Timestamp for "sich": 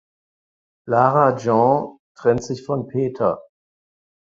2.43-2.65